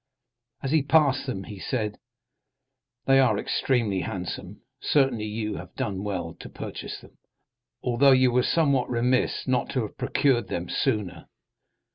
As 0.63 0.71
he 0.71 0.81
passed 0.81 1.27
them 1.27 1.43
he 1.43 1.59
said: 1.59 1.99
"They 3.05 3.19
are 3.19 3.37
extremely 3.37 3.99
handsome 4.01 4.63
certainly, 4.81 5.25
and 5.25 5.33
you 5.35 5.55
have 5.57 5.75
done 5.75 6.03
well 6.03 6.33
to 6.39 6.49
purchase 6.49 6.99
them, 7.01 7.19
although 7.83 8.11
you 8.11 8.31
were 8.31 8.41
somewhat 8.41 8.89
remiss 8.89 9.47
not 9.47 9.69
to 9.73 9.83
have 9.83 9.99
procured 9.99 10.47
them 10.47 10.69
sooner." 10.69 11.27